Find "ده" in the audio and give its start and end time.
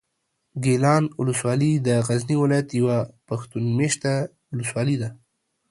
5.01-5.09